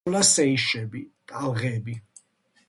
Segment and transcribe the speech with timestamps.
[0.03, 1.03] შეისწავლა სეიშები,
[1.33, 1.97] ტალღები.